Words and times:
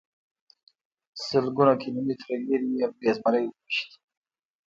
سلګونه 1.25 1.73
کیلومتره 1.81 2.35
لرې 2.47 2.67
یې 2.79 2.87
پرې 2.99 3.11
زمری 3.15 3.43
وويشت. 3.47 3.89